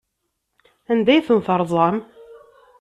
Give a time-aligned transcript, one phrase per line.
[0.91, 1.97] Anda ay ten-terẓam?